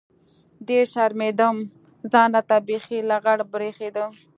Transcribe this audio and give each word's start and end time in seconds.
ډېر 0.67 0.83
شرمېدم 0.93 1.55
ځان 2.11 2.29
راته 2.35 2.55
بيخي 2.67 2.99
لغړ 3.09 3.37
بريښېده. 3.51 4.05